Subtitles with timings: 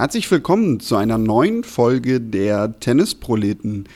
[0.00, 3.86] Herzlich willkommen zu einer neuen Folge der Tennisproleten.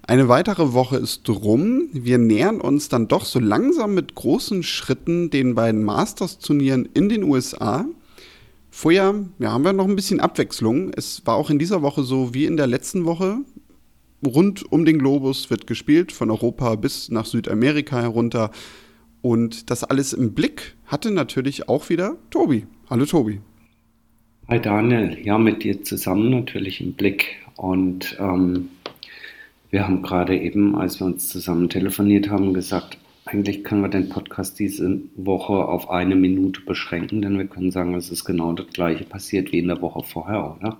[0.00, 1.90] Eine weitere Woche ist rum.
[1.92, 7.24] Wir nähern uns dann doch so langsam mit großen Schritten den beiden Masters-Turnieren in den
[7.24, 7.84] USA.
[8.70, 10.92] Vorher ja, haben wir noch ein bisschen Abwechslung.
[10.96, 13.36] Es war auch in dieser Woche so wie in der letzten Woche.
[14.26, 18.50] Rund um den Globus wird gespielt, von Europa bis nach Südamerika herunter.
[19.20, 22.66] Und das alles im Blick hatte natürlich auch wieder Tobi.
[22.88, 23.42] Hallo Tobi.
[24.50, 27.36] Hi Daniel, ja, mit dir zusammen natürlich im Blick.
[27.54, 28.70] Und ähm,
[29.70, 34.08] wir haben gerade eben, als wir uns zusammen telefoniert haben, gesagt, eigentlich können wir den
[34.08, 38.66] Podcast diese Woche auf eine Minute beschränken, denn wir können sagen, es ist genau das
[38.72, 40.76] gleiche passiert wie in der Woche vorher, oder?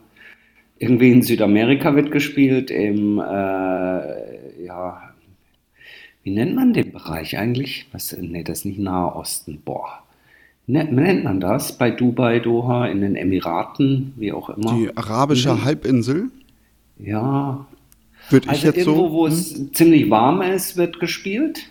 [0.80, 5.14] Irgendwie in Südamerika wird gespielt, im, äh, ja,
[6.24, 7.86] wie nennt man den Bereich eigentlich?
[7.92, 10.02] Was, nee, das ist nicht Nahe Osten, boah
[10.72, 14.74] nennt man das bei Dubai, Doha, in den Emiraten, wie auch immer?
[14.74, 15.64] Die arabische mhm.
[15.64, 16.30] Halbinsel?
[16.98, 17.66] Ja.
[18.28, 19.32] Würde also ich jetzt irgendwo, so, wo hm?
[19.32, 21.68] es ziemlich warm ist, wird gespielt.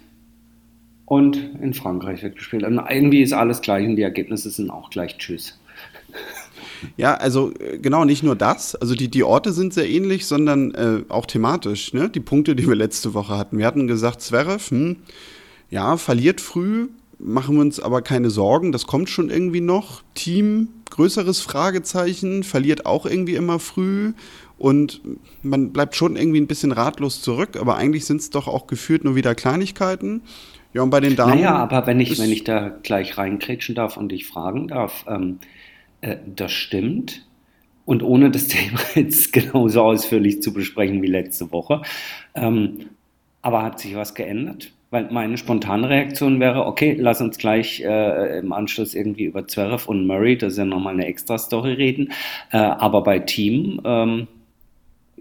[1.06, 2.64] Und in Frankreich wird gespielt.
[2.64, 5.60] Und irgendwie ist alles gleich und die Ergebnisse sind auch gleich Tschüss.
[6.98, 8.76] Ja, also äh, genau, nicht nur das.
[8.76, 11.94] Also die, die Orte sind sehr ähnlich, sondern äh, auch thematisch.
[11.94, 12.10] Ne?
[12.10, 13.58] Die Punkte, die wir letzte Woche hatten.
[13.58, 14.98] Wir hatten gesagt, Zverev, hm,
[15.70, 16.88] ja, verliert früh,
[17.20, 20.02] machen wir uns aber keine Sorgen, das kommt schon irgendwie noch.
[20.16, 24.14] Team, größeres Fragezeichen, verliert auch irgendwie immer früh
[24.58, 25.02] und
[25.42, 29.04] man bleibt schon irgendwie ein bisschen ratlos zurück, aber eigentlich sind es doch auch gefühlt
[29.04, 30.22] nur wieder Kleinigkeiten.
[30.74, 31.36] Ja, und bei den Damen.
[31.36, 35.40] Naja, aber wenn ich, wenn ich da gleich reinkrätschen darf und dich fragen darf, ähm,
[36.02, 37.26] äh, das stimmt.
[37.86, 41.82] Und ohne das Thema jetzt genauso ausführlich zu besprechen wie letzte Woche.
[42.36, 42.90] Ähm,
[43.42, 44.74] aber hat sich was geändert?
[44.92, 49.88] Weil meine spontane Reaktion wäre, okay, lass uns gleich äh, im Anschluss irgendwie über Zverev
[49.88, 52.12] und Murray, das ist ja nochmal eine extra Story reden.
[52.52, 54.28] Äh, aber bei Team, ähm,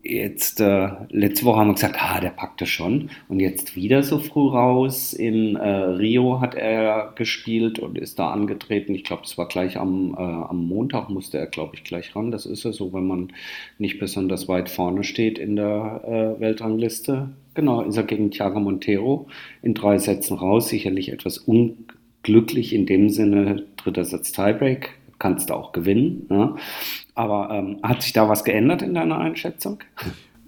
[0.02, 3.10] jetzt, äh, letzte Woche haben wir gesagt, ah, der packt das schon.
[3.28, 5.12] Und jetzt wieder so früh raus.
[5.12, 8.94] In äh, Rio hat er gespielt und ist da angetreten.
[8.94, 12.30] Ich glaube, es war gleich am, äh, am Montag, musste er, glaube ich, gleich ran.
[12.30, 13.32] Das ist ja so, wenn man
[13.78, 19.26] nicht besonders weit vorne steht in der äh, Weltrangliste Genau, ist er gegen Thiago Montero
[19.62, 20.68] in drei Sätzen raus.
[20.68, 26.28] Sicherlich etwas unglücklich in dem Sinne, dritter Satz Tiebreak, kannst du auch gewinnen.
[26.30, 26.54] Ja.
[27.18, 29.80] Aber ähm, hat sich da was geändert in deiner Einschätzung?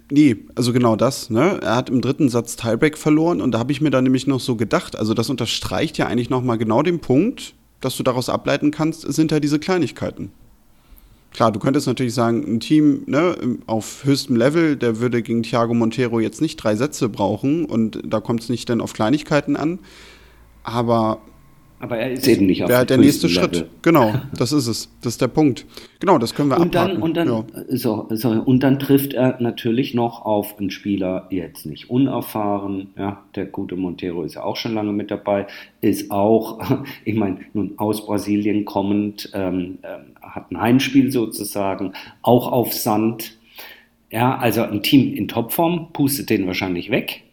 [0.09, 1.29] Nee, also genau das.
[1.29, 1.59] Ne?
[1.61, 4.39] Er hat im dritten Satz Tiebreak verloren und da habe ich mir dann nämlich noch
[4.39, 8.71] so gedacht, also das unterstreicht ja eigentlich nochmal genau den Punkt, dass du daraus ableiten
[8.71, 10.31] kannst, sind ja diese Kleinigkeiten.
[11.33, 13.35] Klar, du könntest natürlich sagen, ein Team ne,
[13.67, 18.21] auf höchstem Level, der würde gegen Thiago Montero jetzt nicht drei Sätze brauchen und da
[18.21, 19.79] kommt es nicht dann auf Kleinigkeiten an.
[20.63, 21.19] Aber
[21.81, 23.55] aber er ist eben nicht auf Wäre der nächste Level.
[23.55, 23.65] Schritt.
[23.81, 24.89] Genau, das ist es.
[25.01, 25.65] Das ist der Punkt.
[25.99, 26.93] Genau, das können wir und abhaken.
[26.93, 27.45] Dann, und, dann, ja.
[27.69, 32.89] so, so, und dann trifft er natürlich noch auf einen Spieler, jetzt nicht unerfahren.
[32.97, 35.47] Ja, der gute Montero ist ja auch schon lange mit dabei.
[35.81, 36.61] Ist auch,
[37.05, 43.37] ich meine, nun aus Brasilien kommend, ähm, ähm, hat ein Heimspiel sozusagen, auch auf Sand.
[44.11, 47.23] Ja, also ein Team in Topform pustet den wahrscheinlich weg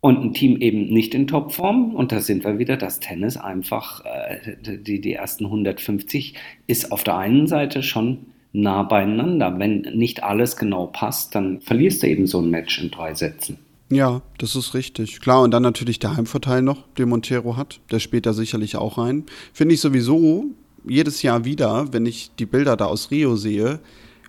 [0.00, 1.94] und ein Team eben nicht in Topform.
[1.94, 6.34] Und da sind wir wieder, das Tennis einfach, äh, die, die ersten 150
[6.66, 9.58] ist auf der einen Seite schon nah beieinander.
[9.58, 13.58] Wenn nicht alles genau passt, dann verlierst du eben so ein Match in drei Sätzen.
[13.92, 15.20] Ja, das ist richtig.
[15.20, 17.80] Klar, und dann natürlich der Heimvorteil noch, den Montero hat.
[17.90, 19.24] Der spielt da sicherlich auch rein.
[19.52, 20.44] Finde ich sowieso
[20.88, 23.80] jedes Jahr wieder, wenn ich die Bilder da aus Rio sehe,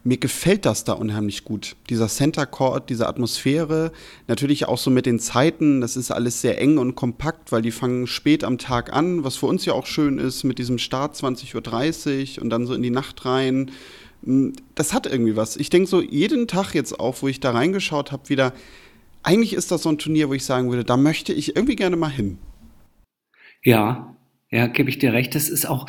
[0.03, 1.75] mir gefällt das da unheimlich gut.
[1.89, 3.91] Dieser Center Court, diese Atmosphäre,
[4.27, 7.71] natürlich auch so mit den Zeiten, das ist alles sehr eng und kompakt, weil die
[7.71, 11.15] fangen spät am Tag an, was für uns ja auch schön ist, mit diesem Start
[11.15, 13.71] 20.30 Uhr und dann so in die Nacht rein.
[14.23, 15.55] Hm, das hat irgendwie was.
[15.57, 18.53] Ich denke so jeden Tag jetzt auch, wo ich da reingeschaut habe, wieder,
[19.23, 21.95] eigentlich ist das so ein Turnier, wo ich sagen würde, da möchte ich irgendwie gerne
[21.95, 22.39] mal hin.
[23.63, 24.15] Ja,
[24.49, 25.35] ja, gebe ich dir recht.
[25.35, 25.87] Das ist auch,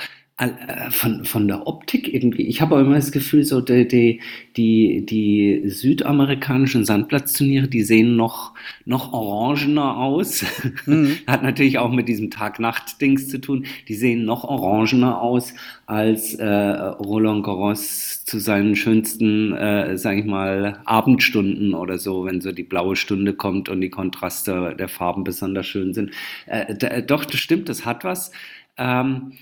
[0.91, 2.43] von, von der Optik irgendwie.
[2.43, 4.21] Ich habe auch immer das Gefühl, so die, die,
[4.57, 8.55] die, die südamerikanischen Sandplatzturniere, die sehen noch,
[8.85, 10.45] noch orangener aus.
[10.87, 11.19] Mhm.
[11.27, 13.67] Hat natürlich auch mit diesem Tag-Nacht-Dings zu tun.
[13.89, 15.55] Die sehen noch orangener aus
[15.87, 22.41] als äh, Roland Garros zu seinen schönsten, äh, sage ich mal, Abendstunden oder so, wenn
[22.41, 26.11] so die blaue Stunde kommt und die Kontraste der Farben besonders schön sind.
[26.47, 28.33] Äh, doch, das stimmt, das hat was.
[28.79, 29.33] Ähm,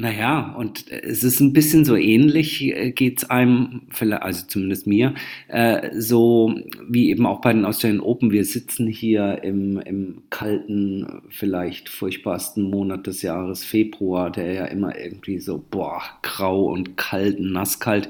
[0.00, 5.12] naja, und es ist ein bisschen so ähnlich, äh, geht es einem, also zumindest mir,
[5.48, 6.54] äh, so
[6.88, 8.30] wie eben auch bei den Australian Open.
[8.30, 14.98] Wir sitzen hier im, im kalten, vielleicht furchtbarsten Monat des Jahres, Februar, der ja immer
[14.98, 18.08] irgendwie so, boah, grau und kalt, nasskalt.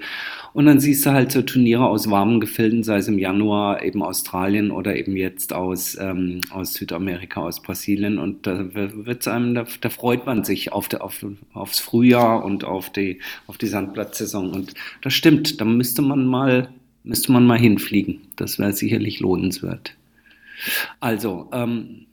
[0.52, 4.02] Und dann siehst du halt so Turniere aus warmen Gefilden, sei es im Januar eben
[4.02, 8.19] Australien oder eben jetzt aus, ähm, aus Südamerika, aus Brasilien.
[8.19, 12.64] Und da wird's einem, da, da freut man sich auf, der, auf, aufs Frühjahr und
[12.64, 14.50] auf die, auf die Sandplatzsaison.
[14.50, 16.70] Und das stimmt, da müsste man mal,
[17.05, 18.20] müsste man mal hinfliegen.
[18.37, 19.94] Das wäre sicherlich lohnenswert.
[20.99, 22.06] Also, ähm,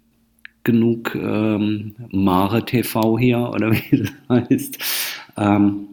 [0.64, 4.78] genug ähm, Mare TV hier oder wie das heißt.
[5.38, 5.88] Ähm,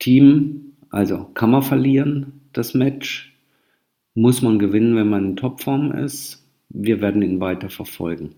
[0.00, 3.34] Team also kann man verlieren, das Match.
[4.14, 6.48] Muss man gewinnen, wenn man in Topform ist.
[6.68, 8.36] Wir werden ihn weiter verfolgen.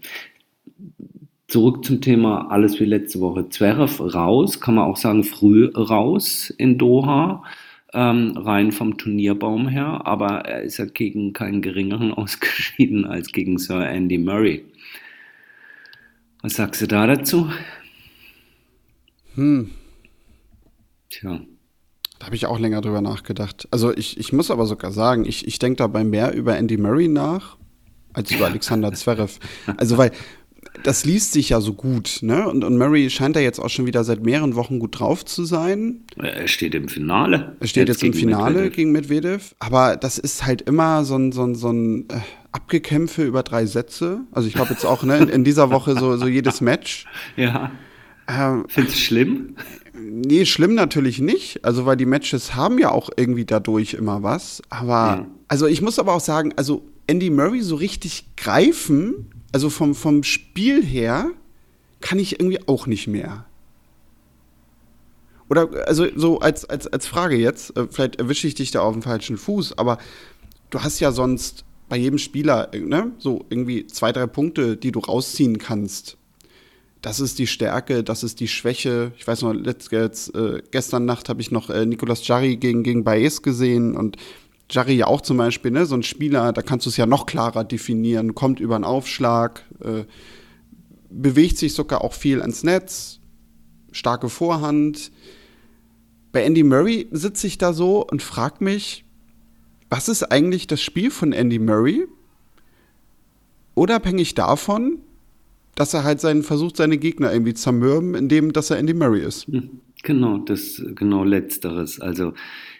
[1.48, 3.50] Zurück zum Thema alles wie letzte Woche.
[3.50, 7.44] Zverev raus, kann man auch sagen früh raus in Doha,
[7.92, 13.58] ähm, rein vom Turnierbaum her, aber er ist ja gegen keinen geringeren ausgeschieden als gegen
[13.58, 14.64] Sir Andy Murray.
[16.40, 17.50] Was sagst du da dazu?
[19.34, 19.72] Hm.
[21.10, 21.42] Tja.
[22.18, 23.68] Da habe ich auch länger drüber nachgedacht.
[23.70, 27.08] Also ich, ich muss aber sogar sagen, ich, ich denke dabei mehr über Andy Murray
[27.08, 27.56] nach,
[28.12, 29.38] als über Alexander Zverev.
[29.76, 30.12] Also weil
[30.82, 32.48] das liest sich ja so gut, ne?
[32.48, 35.44] Und, und Murray scheint da jetzt auch schon wieder seit mehreren Wochen gut drauf zu
[35.44, 36.04] sein.
[36.16, 37.56] Er steht im Finale.
[37.60, 38.76] Er steht jetzt, jetzt im Finale Medvedev.
[38.76, 39.54] gegen Medvedev.
[39.58, 42.20] Aber das ist halt immer so ein, so ein, so ein äh,
[42.52, 44.20] Abgekämpfe über drei Sätze.
[44.32, 47.06] Also ich habe jetzt auch ne, in, in, dieser Woche so, so jedes Match.
[47.36, 47.70] Ja.
[48.28, 49.56] Ähm, Findest du schlimm?
[49.98, 51.64] Nee, schlimm natürlich nicht.
[51.64, 54.62] Also, weil die Matches haben ja auch irgendwie dadurch immer was.
[54.68, 55.26] Aber, mhm.
[55.48, 60.22] also ich muss aber auch sagen, also Andy Murray so richtig greifen, also vom, vom
[60.22, 61.30] Spiel her,
[62.00, 63.46] kann ich irgendwie auch nicht mehr.
[65.48, 68.92] Oder, also so als, als, als Frage jetzt, äh, vielleicht erwische ich dich da auf
[68.92, 69.98] dem falschen Fuß, aber
[70.70, 74.98] du hast ja sonst bei jedem Spieler, ne, so irgendwie zwei, drei Punkte, die du
[74.98, 76.16] rausziehen kannst
[77.06, 79.12] das ist die Stärke, das ist die Schwäche.
[79.16, 82.82] Ich weiß noch, letzt, jetzt, äh, gestern Nacht habe ich noch äh, Nicolas Jarry gegen,
[82.82, 84.16] gegen Baez gesehen und
[84.68, 87.26] Jarry ja auch zum Beispiel, ne, so ein Spieler, da kannst du es ja noch
[87.26, 90.02] klarer definieren, kommt über einen Aufschlag, äh,
[91.08, 93.20] bewegt sich sogar auch viel ans Netz,
[93.92, 95.12] starke Vorhand.
[96.32, 99.04] Bei Andy Murray sitze ich da so und frage mich,
[99.90, 102.08] was ist eigentlich das Spiel von Andy Murray?
[103.74, 105.02] Unabhängig davon,
[105.76, 109.46] dass er halt seinen, versucht, seine Gegner irgendwie zermürben, indem dass er Andy Murray ist.
[109.46, 112.00] Hm, genau, das genau letzteres.
[112.00, 112.32] Also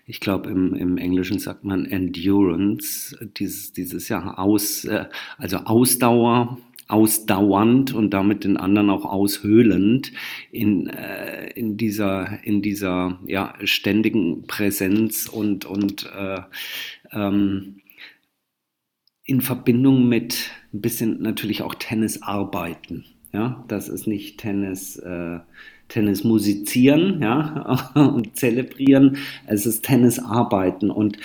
[0.07, 5.05] ich glaube, im, im Englischen sagt man Endurance, dieses, dieses ja aus, äh,
[5.37, 6.59] also Ausdauer,
[6.89, 10.13] ausdauernd und damit den anderen auch aushöhlend
[10.53, 16.41] in, äh, in dieser, in dieser ja, ständigen Präsenz und, und äh,
[17.13, 17.81] ähm,
[19.27, 23.05] in Verbindung mit ein bisschen natürlich auch Tennis arbeiten.
[23.33, 25.41] Ja, das ist nicht Tennis, äh,
[25.89, 29.19] Tennis musizieren, ja, und zelebrieren.
[29.47, 30.91] Es ist Tennis arbeiten.
[30.91, 31.19] Und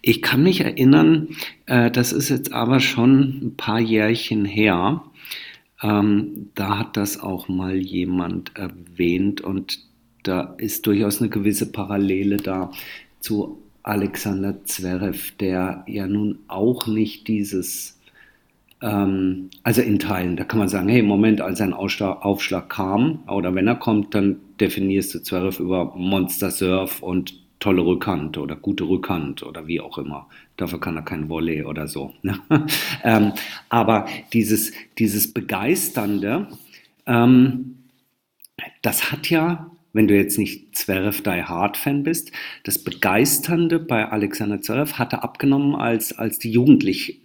[0.00, 1.28] ich kann mich erinnern,
[1.66, 5.02] äh, das ist jetzt aber schon ein paar Jährchen her.
[5.82, 9.80] Ähm, da hat das auch mal jemand erwähnt und
[10.22, 12.72] da ist durchaus eine gewisse Parallele da
[13.20, 17.98] zu Alexander Zverev, der ja nun auch nicht dieses,
[18.82, 23.54] ähm, also in Teilen, da kann man sagen, hey, Moment, als ein Aufschlag kam, oder
[23.54, 28.84] wenn er kommt, dann definierst du Zverev über Monster Surf und tolle Rückhand oder gute
[28.84, 30.28] Rückhand oder wie auch immer.
[30.56, 32.12] Dafür kann er kein Volley oder so.
[32.22, 32.38] Ne?
[33.04, 33.32] ähm,
[33.70, 36.46] aber dieses, dieses Begeisternde,
[37.06, 37.78] ähm,
[38.82, 42.32] das hat ja wenn du jetzt nicht Zverev Die Hard Fan bist,
[42.64, 47.22] das Begeisternde bei Alexander Zverev hatte abgenommen, als, als die Jugendlichkeit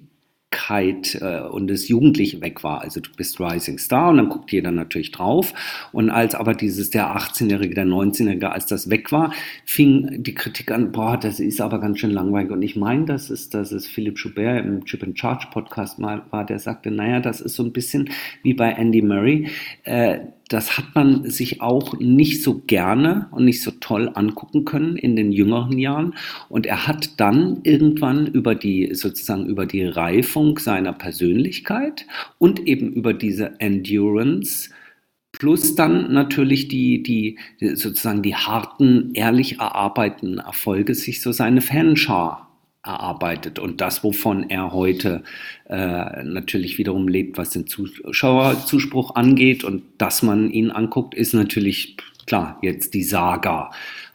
[1.21, 2.81] äh, und das Jugendliche weg war.
[2.81, 5.53] Also du bist Rising Star und dann guckt jeder natürlich drauf.
[5.91, 9.33] Und als aber dieses der 18-Jährige, der 19-Jährige, als das weg war,
[9.65, 12.51] fing die Kritik an, boah, das ist aber ganz schön langweilig.
[12.51, 16.23] Und ich meine, das ist, das ist Philipp Schubert im Chip and Charge Podcast mal
[16.29, 18.09] war, der sagte, naja, das ist so ein bisschen
[18.43, 19.49] wie bei Andy Murray.
[19.83, 20.19] Äh,
[20.53, 25.15] das hat man sich auch nicht so gerne und nicht so toll angucken können in
[25.15, 26.13] den jüngeren Jahren.
[26.49, 32.05] Und er hat dann irgendwann über die, sozusagen über die Reifung seiner Persönlichkeit
[32.37, 34.69] und eben über diese Endurance
[35.35, 42.52] Plus dann natürlich die, die, sozusagen die harten, ehrlich erarbeiteten Erfolge, sich so seine Fanschar
[42.83, 45.23] erarbeitet und das, wovon er heute
[45.69, 51.97] äh, natürlich wiederum lebt, was den Zuschauerzuspruch angeht und dass man ihn anguckt, ist natürlich
[52.25, 53.71] klar jetzt die Saga.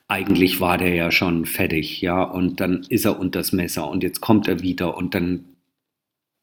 [0.06, 4.20] Eigentlich war der ja schon fertig, ja, und dann ist er unters Messer und jetzt
[4.20, 5.44] kommt er wieder und dann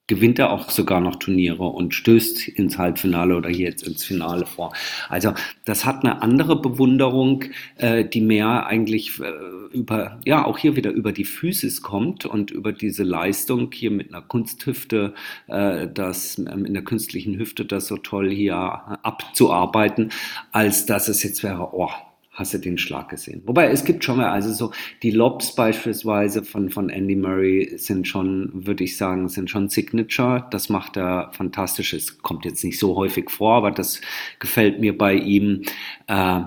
[0.08, 4.46] gewinnt er auch sogar noch Turniere und stößt ins Halbfinale oder hier jetzt ins Finale
[4.46, 4.74] vor.
[5.10, 5.34] Also
[5.66, 7.46] das hat eine andere Bewunderung,
[7.78, 9.32] äh, die mehr eigentlich äh,
[9.74, 14.14] über, ja, auch hier wieder über die Physis kommt und über diese Leistung hier mit
[14.14, 15.14] einer Kunsthüfte,
[15.48, 20.12] äh, das ähm, in der künstlichen Hüfte das so toll hier abzuarbeiten,
[20.52, 21.90] als dass es jetzt wäre, oh,
[22.36, 23.42] hast du den Schlag gesehen.
[23.46, 28.08] Wobei es gibt schon mal, also so die Lobs beispielsweise von, von Andy Murray sind
[28.08, 30.46] schon, würde ich sagen, sind schon Signature.
[30.51, 31.94] Das macht er fantastisch.
[31.94, 34.01] Es kommt jetzt nicht so häufig vor, aber das
[34.39, 35.63] gefällt mir bei ihm.
[36.08, 36.42] Äh,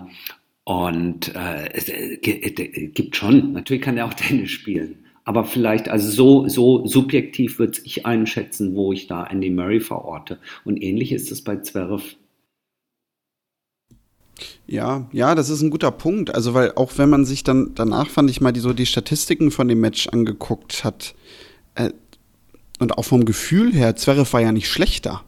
[0.65, 2.19] und äh, es äh,
[2.89, 5.05] gibt schon, natürlich kann er auch Tennis spielen.
[5.25, 10.39] Aber vielleicht, also so, so subjektiv würde ich einschätzen, wo ich da Andy Murray verorte.
[10.65, 12.17] Und ähnlich ist es bei Zverev
[14.67, 16.35] ja, ja, das ist ein guter Punkt.
[16.35, 19.51] Also, weil auch wenn man sich dann danach, fand ich mal, die, so die Statistiken
[19.51, 21.15] von dem Match angeguckt hat,
[21.75, 21.91] äh,
[22.79, 25.23] und auch vom Gefühl her, Zverev war ja nicht schlechter.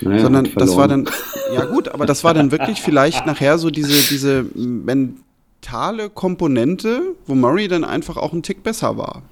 [0.00, 1.08] Naja, Sondern das war dann,
[1.52, 7.34] ja gut, aber das war dann wirklich vielleicht nachher so diese, diese mentale Komponente, wo
[7.34, 9.22] Murray dann einfach auch ein Tick besser war.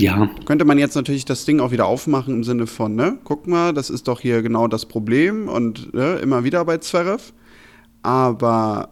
[0.00, 0.30] Ja.
[0.44, 3.72] Könnte man jetzt natürlich das Ding auch wieder aufmachen im Sinne von, ne, guck mal,
[3.72, 7.32] das ist doch hier genau das Problem und ne, immer wieder bei Zverev.
[8.02, 8.90] Aber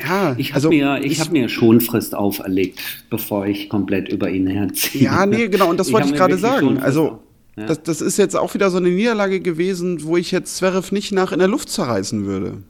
[0.00, 2.80] ja, ich habe also, mir, ich, ich habe mir Schonfrist auferlegt,
[3.10, 5.04] bevor ich komplett über ihn herziehe.
[5.04, 6.78] Ja, nee, genau, und das wollte ich, ich gerade sagen.
[6.78, 7.20] Also,
[7.56, 7.66] ja.
[7.66, 11.12] das, das ist jetzt auch wieder so eine Niederlage gewesen, wo ich jetzt Zverev nicht
[11.12, 12.62] nach in der Luft zerreißen würde.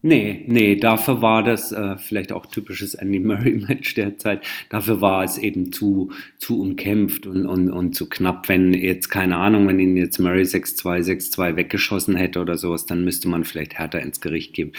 [0.00, 4.44] Nee, nee, dafür war das äh, vielleicht auch typisches Andy Murray-Match derzeit.
[4.70, 8.48] Dafür war es eben zu, zu umkämpft und, und, und zu knapp.
[8.48, 13.02] Wenn jetzt, keine Ahnung, wenn ihn jetzt Murray 6-2, 6-2 weggeschossen hätte oder sowas, dann
[13.04, 14.70] müsste man vielleicht härter ins Gericht geben.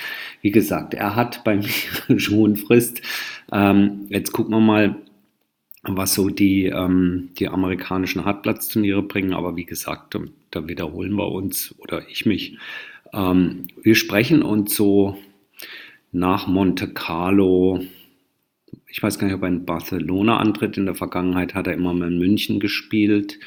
[0.41, 3.01] Wie gesagt, er hat bei mir schon Frist.
[3.51, 4.95] Ähm, jetzt gucken wir mal,
[5.83, 9.33] was so die, ähm, die amerikanischen Hartplatzturniere bringen.
[9.33, 10.17] Aber wie gesagt,
[10.51, 12.57] da wiederholen wir uns oder ich mich
[13.13, 15.17] ähm, wir sprechen uns so
[16.11, 17.81] nach Monte Carlo,
[18.91, 20.77] ich weiß gar nicht, ob er in Barcelona antritt.
[20.77, 23.39] In der Vergangenheit hat er immer mal in München gespielt.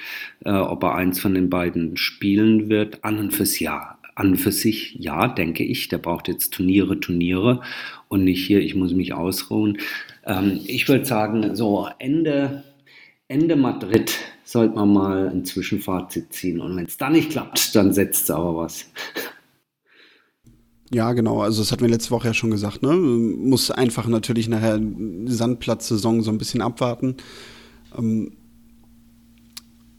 [0.45, 3.99] Äh, ob er eins von den beiden spielen wird, an und fürs Jahr.
[4.15, 5.89] An für sich, ja, denke ich.
[5.89, 7.63] Der braucht jetzt Turniere, Turniere
[8.09, 9.79] und nicht hier, ich muss mich ausruhen.
[10.25, 12.63] Ähm, ich würde sagen, so Ende,
[13.27, 16.61] Ende Madrid sollte man mal ein Zwischenfazit ziehen.
[16.61, 18.93] Und wenn es da nicht klappt, dann setzt es aber was.
[20.95, 21.41] Ja, genau.
[21.41, 22.83] Also das hatten wir letzte Woche ja schon gesagt.
[22.83, 22.93] Ne?
[22.93, 24.81] Muss einfach natürlich nachher
[25.25, 27.17] Sandplatzsaison so ein bisschen abwarten.
[27.97, 28.33] Ähm,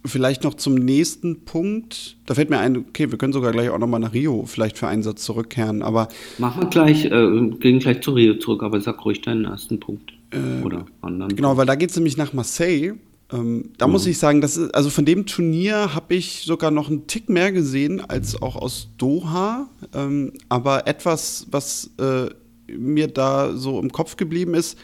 [0.06, 2.18] vielleicht noch zum nächsten Punkt.
[2.26, 4.88] Da fällt mir ein, okay, wir können sogar gleich auch nochmal nach Rio vielleicht für
[4.88, 5.82] einen Satz zurückkehren.
[5.82, 8.62] Aber machen wir gleich, äh, gehen gleich zu Rio zurück.
[8.62, 11.36] Aber sag ruhig deinen ersten Punkt äh, oder anderen.
[11.36, 12.94] Genau, weil da geht es nämlich nach Marseille.
[13.34, 13.94] Ähm, da mhm.
[13.94, 17.30] muss ich sagen, das ist, also von dem Turnier habe ich sogar noch einen Tick
[17.30, 19.68] mehr gesehen als auch aus Doha.
[19.94, 22.30] Ähm, aber etwas, was äh,
[22.72, 24.78] mir da so im Kopf geblieben ist,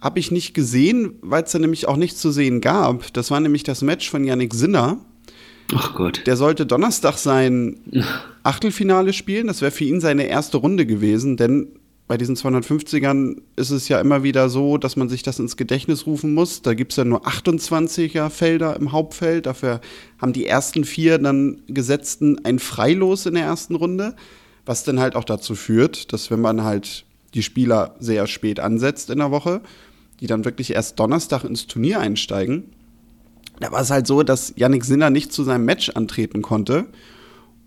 [0.00, 3.12] habe ich nicht gesehen, weil es da nämlich auch nichts zu sehen gab.
[3.12, 4.98] Das war nämlich das Match von Yannick Sinner.
[5.74, 6.22] Ach Gott.
[6.26, 7.76] Der sollte Donnerstag sein
[8.42, 9.46] Achtelfinale spielen.
[9.46, 11.68] Das wäre für ihn seine erste Runde gewesen, denn
[12.12, 16.06] bei diesen 250ern ist es ja immer wieder so, dass man sich das ins Gedächtnis
[16.06, 16.60] rufen muss.
[16.60, 19.46] Da gibt es ja nur 28er Felder im Hauptfeld.
[19.46, 19.80] Dafür
[20.20, 24.14] haben die ersten vier dann Gesetzten ein Freilos in der ersten Runde,
[24.66, 29.08] was dann halt auch dazu führt, dass wenn man halt die Spieler sehr spät ansetzt
[29.08, 29.62] in der Woche,
[30.20, 32.64] die dann wirklich erst Donnerstag ins Turnier einsteigen,
[33.58, 36.88] da war es halt so, dass Yannick Sinner nicht zu seinem Match antreten konnte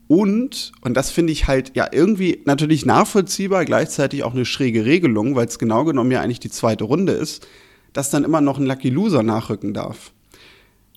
[0.08, 5.36] und, und das finde ich halt ja irgendwie natürlich nachvollziehbar, gleichzeitig auch eine schräge Regelung,
[5.36, 7.48] weil es genau genommen ja eigentlich die zweite Runde ist,
[7.94, 10.12] dass dann immer noch ein Lucky Loser nachrücken darf.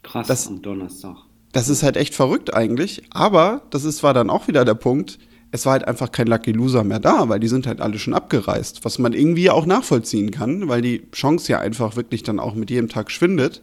[0.03, 1.17] Krass, das, am Donnerstag.
[1.53, 5.19] Das ist halt echt verrückt eigentlich, aber das ist, war dann auch wieder der Punkt,
[5.50, 8.12] es war halt einfach kein Lucky Loser mehr da, weil die sind halt alle schon
[8.12, 12.55] abgereist, was man irgendwie auch nachvollziehen kann, weil die Chance ja einfach wirklich dann auch
[12.55, 13.62] mit jedem Tag schwindet.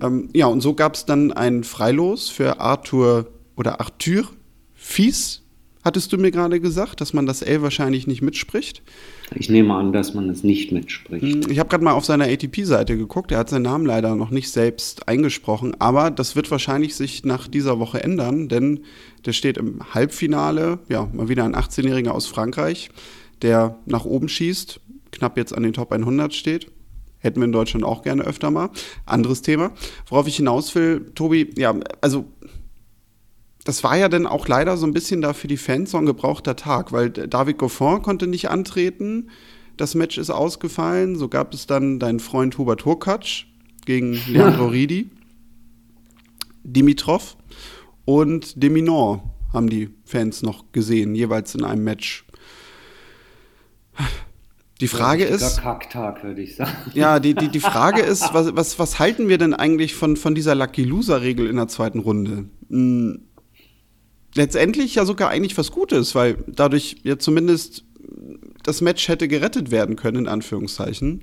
[0.00, 4.28] Ähm, ja, und so gab es dann ein Freilos für Arthur oder Arthur
[4.74, 5.42] Fies,
[5.84, 8.82] hattest du mir gerade gesagt, dass man das L wahrscheinlich nicht mitspricht.
[9.34, 11.22] Ich nehme an, dass man es nicht mitspricht.
[11.22, 13.32] Hm, ich habe gerade mal auf seiner ATP-Seite geguckt.
[13.32, 17.48] Er hat seinen Namen leider noch nicht selbst eingesprochen, aber das wird wahrscheinlich sich nach
[17.48, 18.80] dieser Woche ändern, denn
[19.24, 20.78] der steht im Halbfinale.
[20.88, 22.90] Ja, mal wieder ein 18-Jähriger aus Frankreich,
[23.40, 24.80] der nach oben schießt,
[25.10, 26.66] knapp jetzt an den Top 100 steht.
[27.18, 28.70] Hätten wir in Deutschland auch gerne öfter mal.
[29.06, 29.70] Anderes Thema.
[30.08, 32.24] Worauf ich hinaus will, Tobi, ja, also
[33.64, 36.06] das war ja dann auch leider so ein bisschen da für die Fans so ein
[36.06, 39.30] gebrauchter Tag, weil David Goffin konnte nicht antreten.
[39.76, 41.16] Das Match ist ausgefallen.
[41.16, 43.44] So gab es dann deinen Freund Hubert Hurkacz
[43.86, 45.10] gegen Leandro Ridi.
[46.64, 47.36] Dimitrov
[48.04, 52.24] und Deminor haben die Fans noch gesehen, jeweils in einem Match.
[54.80, 55.60] Die Frage ja, ist.
[55.60, 56.72] Kacktag, würde ich sagen.
[56.94, 60.34] Ja, die, die, die Frage ist, was, was, was halten wir denn eigentlich von, von
[60.34, 62.46] dieser Lucky Loser-Regel in der zweiten Runde?
[62.68, 63.20] Hm,
[64.34, 67.84] letztendlich ja sogar eigentlich was Gutes, weil dadurch ja zumindest
[68.62, 71.22] das Match hätte gerettet werden können, in Anführungszeichen.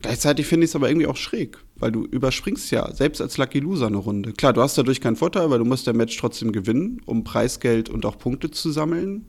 [0.00, 3.58] Gleichzeitig finde ich es aber irgendwie auch schräg, weil du überspringst ja selbst als Lucky
[3.58, 4.32] Loser eine Runde.
[4.32, 7.88] Klar, du hast dadurch keinen Vorteil, weil du musst der Match trotzdem gewinnen, um Preisgeld
[7.88, 9.26] und auch Punkte zu sammeln.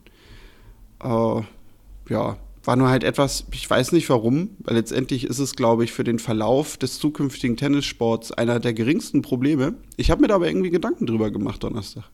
[1.02, 1.42] Äh,
[2.08, 5.92] ja, war nur halt etwas, ich weiß nicht warum, weil letztendlich ist es, glaube ich,
[5.92, 9.74] für den Verlauf des zukünftigen Tennissports einer der geringsten Probleme.
[9.96, 12.10] Ich habe mir da aber irgendwie Gedanken drüber gemacht Donnerstag.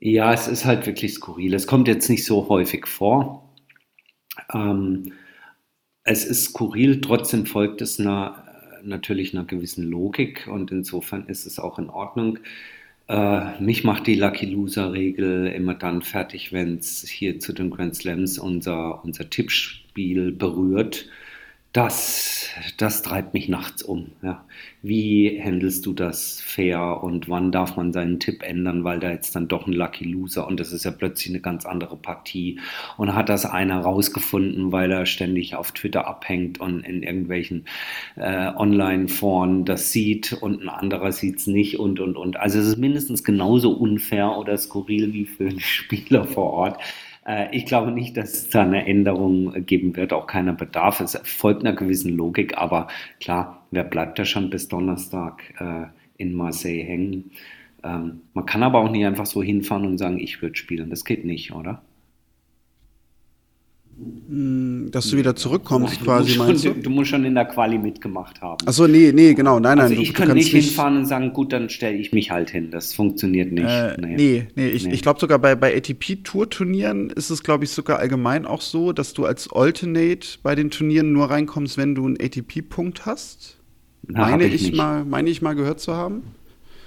[0.00, 1.54] Ja, es ist halt wirklich skurril.
[1.54, 3.54] Es kommt jetzt nicht so häufig vor.
[4.52, 5.12] Ähm,
[6.04, 8.44] es ist skurril, trotzdem folgt es einer,
[8.82, 12.38] natürlich einer gewissen Logik und insofern ist es auch in Ordnung.
[13.08, 17.94] Äh, mich macht die Lucky Loser-Regel immer dann fertig, wenn es hier zu den Grand
[17.96, 21.08] Slams unser, unser Tippspiel berührt
[21.74, 24.12] das, das treibt mich nachts um.
[24.22, 24.44] Ja.
[24.80, 29.34] Wie handelst du das fair und wann darf man seinen Tipp ändern, weil da jetzt
[29.34, 32.60] dann doch ein Lucky Loser und das ist ja plötzlich eine ganz andere Partie.
[32.96, 37.64] Und hat das einer rausgefunden, weil er ständig auf Twitter abhängt und in irgendwelchen
[38.14, 42.36] äh, Online-Foren das sieht und ein anderer sieht es nicht und und und.
[42.36, 46.80] Also es ist mindestens genauso unfair oder skurril wie für den Spieler vor Ort.
[47.26, 51.00] Äh, ich glaube nicht, dass es da eine Änderung geben wird, auch keiner Bedarf.
[51.00, 52.88] Es folgt einer gewissen Logik, aber
[53.20, 57.30] klar, wer bleibt da schon bis Donnerstag äh, in Marseille hängen?
[57.82, 60.90] Ähm, man kann aber auch nicht einfach so hinfahren und sagen, ich würde spielen.
[60.90, 61.82] Das geht nicht, oder?
[63.96, 66.74] Hm, dass du wieder zurückkommst, du quasi, schon, meinst du?
[66.74, 68.66] Du musst schon in der Quali mitgemacht haben.
[68.66, 69.90] Achso, nee, nee, genau, nein, nein.
[69.90, 72.70] Also ich kann nicht hinfahren und sagen, gut, dann stelle ich mich halt hin.
[72.72, 73.68] Das funktioniert nicht.
[73.68, 74.16] Äh, nee.
[74.16, 74.94] nee, nee, ich, nee.
[74.94, 79.14] ich glaube sogar bei, bei ATP-Tour-Turnieren ist es, glaube ich, sogar allgemein auch so, dass
[79.14, 83.58] du als Alternate bei den Turnieren nur reinkommst, wenn du einen ATP-Punkt hast.
[84.08, 86.22] Na, meine ich, ich mal, meine ich mal gehört zu haben.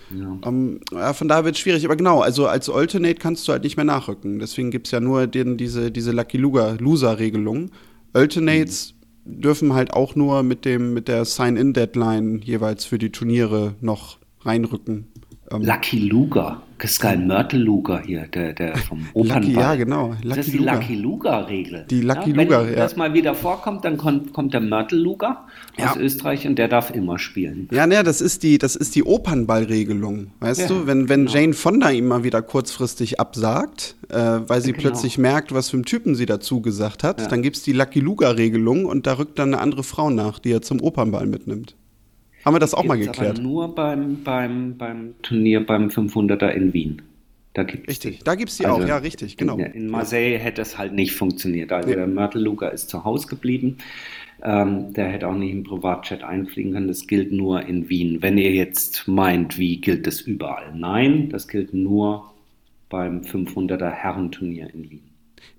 [0.10, 0.30] Ja.
[0.30, 1.86] Um, ähm, ja, von daher wird es schwierig.
[1.86, 4.40] Aber genau, also als Alternate kannst du halt nicht mehr nachrücken.
[4.40, 7.72] Deswegen gibt es ja nur den, diese, diese Lucky Loser-Regelung.
[8.14, 8.94] Alternates
[9.26, 9.42] mhm.
[9.42, 15.08] dürfen halt auch nur mit, dem, mit der Sign-In-Deadline jeweils für die Turniere noch reinrücken.
[15.52, 16.62] Ähm, Lucky Luger.
[16.80, 19.42] Das ist kein Mörtel Luger hier, der, der vom Opernball.
[19.42, 20.10] Lucky, ja, genau.
[20.10, 20.74] Lucky das ist die Luger.
[20.74, 21.86] Lucky Luger-Regel.
[21.90, 22.76] Die Lucky ja, Luger, Wenn ja.
[22.76, 25.46] das mal wieder vorkommt, dann kommt, kommt der Mörtel Luger
[25.78, 25.92] ja.
[25.92, 27.68] aus Österreich und der darf immer spielen.
[27.72, 30.32] Ja, ne, das ist die, das ist die Opernball-Regelung.
[30.40, 31.32] Weißt du, wenn, wenn genau.
[31.32, 34.82] Jane Fonda ihm mal wieder kurzfristig absagt, äh, weil sie genau.
[34.82, 38.02] plötzlich merkt, was für einen Typen sie dazu gesagt hat, dann gibt es die Lucky
[38.02, 41.76] Luger-Regelung und da rückt dann eine andere Frau nach, die er zum Opernball mitnimmt.
[42.46, 43.42] Haben wir das auch mal geklärt?
[43.42, 47.02] Nur beim, beim, beim Turnier beim 500er in Wien.
[47.54, 48.24] Da gibt's richtig, die.
[48.24, 49.58] da gibt es die also auch, ja, richtig, genau.
[49.58, 50.38] In, in Marseille ja.
[50.38, 51.72] hätte es halt nicht funktioniert.
[51.72, 51.96] Also ja.
[51.96, 53.78] der Mörtel Luca ist zu Hause geblieben.
[54.44, 56.88] Ähm, der hätte auch nicht im Privatchat einfliegen können.
[56.88, 58.22] Das gilt nur in Wien.
[58.22, 60.72] Wenn ihr jetzt meint, wie gilt das überall?
[60.76, 62.32] Nein, das gilt nur
[62.90, 65.07] beim 500er Herrenturnier in Wien.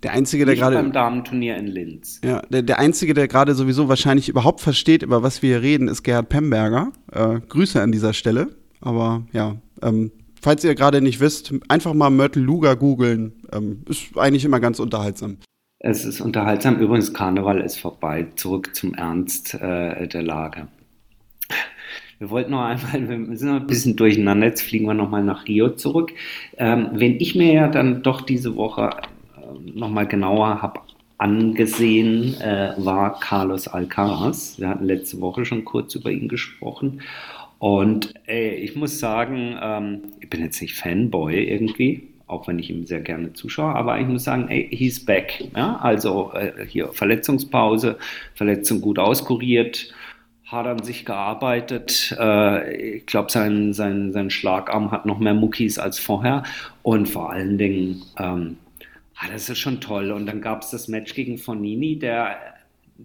[0.03, 0.77] Der Einzige, der gerade.
[0.77, 2.21] beim Damenturnier in Linz.
[2.25, 5.89] Ja, der, der Einzige, der gerade sowieso wahrscheinlich überhaupt versteht, über was wir hier reden,
[5.89, 6.93] ist Gerhard Pemberger.
[7.13, 8.49] Äh, Grüße an dieser Stelle.
[8.81, 13.33] Aber ja, ähm, falls ihr gerade nicht wisst, einfach mal Mörtel Luga googeln.
[13.53, 15.39] Ähm, ist eigentlich immer ganz unterhaltsam.
[15.81, 16.79] Es ist unterhaltsam.
[16.79, 18.29] Übrigens, Karneval ist vorbei.
[18.37, 20.69] Zurück zum Ernst äh, der Lage.
[22.19, 25.47] Wir wollten noch einmal, wir sind noch ein bisschen durcheinander, jetzt fliegen wir nochmal nach
[25.47, 26.13] Rio zurück.
[26.57, 28.91] Ähm, wenn ich mir ja dann doch diese Woche
[29.75, 30.81] nochmal genauer habe
[31.19, 34.59] angesehen, äh, war Carlos Alcaraz.
[34.59, 37.03] Wir hatten letzte Woche schon kurz über ihn gesprochen.
[37.59, 42.71] Und äh, ich muss sagen, ähm, ich bin jetzt nicht Fanboy irgendwie, auch wenn ich
[42.71, 45.45] ihm sehr gerne zuschaue, aber ich muss sagen, ey, he's back.
[45.57, 45.77] Ja?
[45.79, 47.99] Also äh, hier Verletzungspause,
[48.35, 49.93] Verletzung gut auskuriert,
[50.47, 52.17] hart an sich gearbeitet.
[52.17, 56.45] Äh, ich glaube, sein, sein, sein Schlagarm hat noch mehr Muckis als vorher.
[56.85, 58.57] Und vor allen Dingen, ähm,
[59.19, 60.11] ah, das ist schon toll.
[60.11, 62.39] Und dann gab es das Match gegen Fonini, der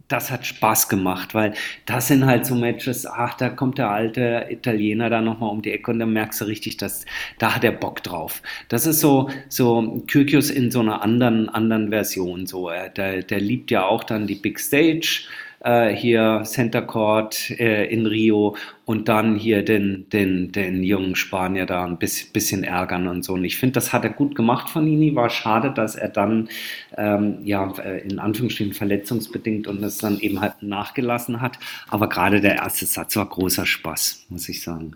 [0.07, 1.53] das hat Spaß gemacht, weil
[1.85, 5.71] das sind halt so Matches, ach, da kommt der alte Italiener da nochmal um die
[5.71, 7.05] Ecke und dann merkst du richtig, dass
[7.37, 8.41] da hat er Bock drauf.
[8.69, 12.71] Das ist so, so Kyrgios in so einer anderen, anderen Version, so.
[12.95, 15.27] Der, der liebt ja auch dann die Big Stage,
[15.63, 21.65] äh, hier Center Court äh, in Rio und dann hier den, den, den jungen Spanier
[21.65, 23.33] da ein bisschen, bisschen ärgern und so.
[23.33, 25.15] Und ich finde, das hat er gut gemacht von Nini.
[25.15, 26.49] War schade, dass er dann,
[26.97, 31.57] ähm, ja, äh, in Anführungsstrichen verletzungsbedingt und das dann eben halt nachgelassen hat.
[31.89, 34.95] Aber gerade der erste Satz war großer Spaß, muss ich sagen.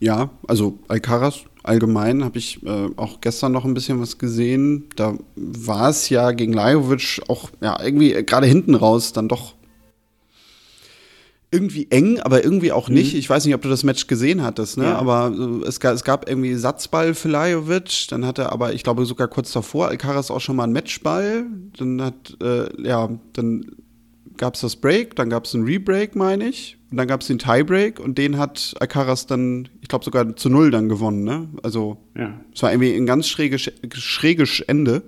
[0.00, 4.84] Ja, also Alcaraz allgemein habe ich äh, auch gestern noch ein bisschen was gesehen.
[4.96, 9.54] Da war es ja gegen Lajovic auch ja, irgendwie gerade hinten raus dann doch
[11.50, 13.14] irgendwie eng, aber irgendwie auch nicht.
[13.14, 13.18] Mhm.
[13.20, 14.84] Ich weiß nicht, ob du das Match gesehen hattest, ne?
[14.84, 14.98] Ja.
[14.98, 19.06] Aber äh, es, gab, es gab irgendwie Satzball für Lajovic, dann hatte aber, ich glaube
[19.06, 21.46] sogar kurz davor, Alcaraz auch schon mal einen Matchball.
[21.78, 23.64] Dann hat, äh, ja, dann
[24.36, 26.77] gab es das Break, dann gab es einen Rebreak, meine ich.
[26.90, 30.48] Und dann gab es den Tiebreak und den hat Alcaraz dann, ich glaube sogar zu
[30.48, 31.22] null dann gewonnen.
[31.22, 31.48] Ne?
[31.62, 32.40] Also ja.
[32.54, 35.02] es war irgendwie ein ganz schräges, schräges Ende.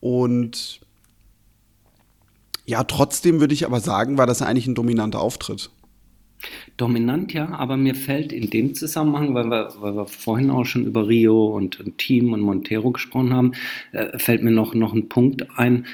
[0.00, 0.80] Und
[2.66, 5.70] ja, trotzdem würde ich aber sagen, war das eigentlich ein dominanter Auftritt.
[6.76, 10.86] Dominant, ja, aber mir fällt in dem Zusammenhang, weil wir, weil wir vorhin auch schon
[10.86, 13.52] über Rio und, und Team und Montero gesprochen haben,
[13.92, 15.86] äh, fällt mir noch, noch ein Punkt ein.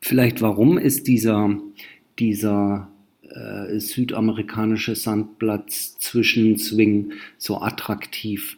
[0.00, 1.56] Vielleicht, warum ist dieser,
[2.18, 2.88] dieser
[3.34, 8.56] äh, südamerikanische Sandplatz zwischen Swing so attraktiv?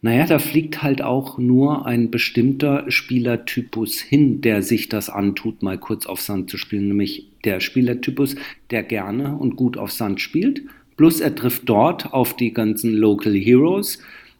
[0.00, 5.76] Naja, da fliegt halt auch nur ein bestimmter Spielertypus hin, der sich das antut, mal
[5.76, 8.36] kurz auf Sand zu spielen, nämlich der Spielertypus,
[8.70, 10.62] der gerne und gut auf Sand spielt.
[10.96, 13.98] Plus er trifft dort auf die ganzen Local Heroes,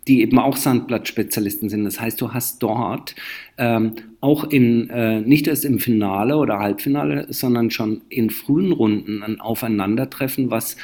[0.09, 1.85] die eben auch Sandblattspezialisten sind.
[1.85, 3.14] Das heißt, du hast dort
[3.59, 9.23] ähm, auch in, äh, nicht erst im Finale oder Halbfinale, sondern schon in frühen Runden
[9.23, 10.77] ein Aufeinandertreffen, was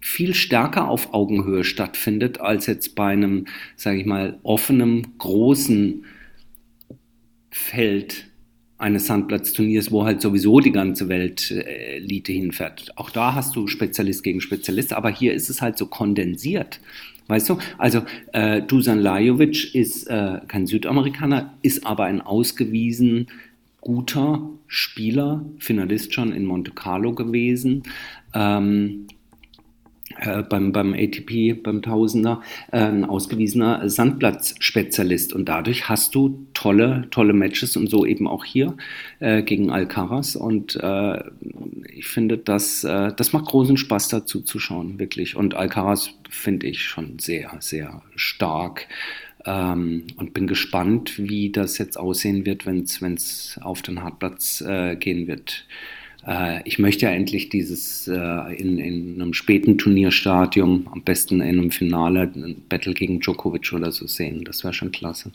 [0.00, 3.44] viel stärker auf Augenhöhe stattfindet, als jetzt bei einem,
[3.76, 6.06] sage ich mal, offenen, großen
[7.50, 8.30] Feld
[8.78, 12.96] eines Sandplatzturniers, wo halt sowieso die ganze Welt äh, Elite hinfährt.
[12.96, 16.80] Auch da hast du Spezialist gegen Spezialist, aber hier ist es halt so kondensiert.
[17.30, 17.58] Weißt du?
[17.78, 23.28] Also äh, Dusan Lajovic ist äh, kein Südamerikaner, ist aber ein ausgewiesen
[23.80, 27.84] guter Spieler, Finalist schon in Monte Carlo gewesen.
[28.34, 29.06] Ähm,
[30.20, 35.32] äh, beim, beim ATP, beim Tausender, äh, ein ausgewiesener Sandplatzspezialist.
[35.32, 38.76] Und dadurch hast du tolle, tolle Matches und so eben auch hier
[39.20, 40.36] äh, gegen Alcaraz.
[40.36, 41.22] Und äh,
[41.94, 45.36] ich finde, das, äh, das macht großen Spaß dazu zu schauen, wirklich.
[45.36, 48.86] Und Alcaraz finde ich schon sehr, sehr stark.
[49.46, 54.96] Ähm, und bin gespannt, wie das jetzt aussehen wird, wenn es auf den Hartplatz äh,
[54.96, 55.64] gehen wird.
[56.26, 61.58] Äh, ich möchte ja endlich dieses äh, in, in, einem späten Turnierstadium, am besten in
[61.58, 64.44] einem Finale, ein Battle gegen Djokovic oder so sehen.
[64.44, 65.32] Das wäre schon klasse.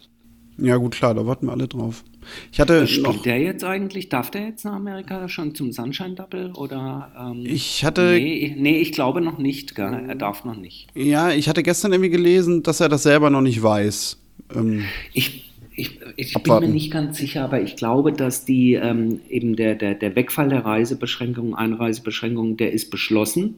[0.57, 2.03] Ja, gut, klar, da warten wir alle drauf.
[2.51, 6.15] Ich hatte Spielt noch, der jetzt eigentlich, darf der jetzt nach Amerika schon zum Sunshine
[6.15, 7.11] Double oder?
[7.19, 8.13] Ähm, ich hatte.
[8.13, 10.05] Nee, nee, ich glaube noch nicht, gell?
[10.07, 10.87] er darf noch nicht.
[10.95, 14.17] Ja, ich hatte gestern irgendwie gelesen, dass er das selber noch nicht weiß.
[14.55, 19.19] Ähm, ich ich, ich bin mir nicht ganz sicher, aber ich glaube, dass die ähm,
[19.29, 23.57] eben der, der, der Wegfall der Reisebeschränkungen, Einreisebeschränkungen, der ist beschlossen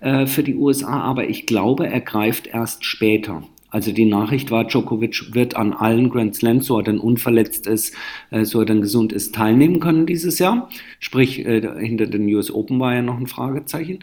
[0.00, 3.42] äh, für die USA, aber ich glaube, er greift erst später.
[3.70, 7.94] Also die Nachricht war, Djokovic wird an allen Grand Slams, so er dann unverletzt ist,
[8.30, 10.70] äh, so er dann gesund ist, teilnehmen können dieses Jahr.
[11.00, 13.98] Sprich, äh, hinter den US Open war ja noch ein Fragezeichen.